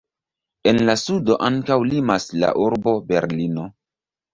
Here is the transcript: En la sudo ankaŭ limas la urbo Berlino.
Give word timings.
En 0.71 0.81
la 0.87 0.95
sudo 1.01 1.37
ankaŭ 1.49 1.79
limas 1.93 2.29
la 2.41 2.53
urbo 2.67 2.99
Berlino. 3.15 3.73